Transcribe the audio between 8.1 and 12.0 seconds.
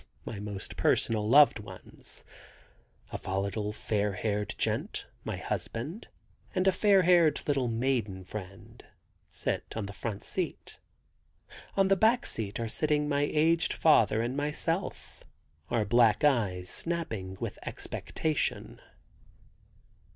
friend, sit on the front seat. On the